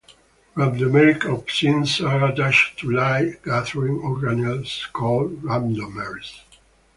[0.55, 6.39] Rhabdomeric opsins are attached to light-gathering organelles called rhabdomeres.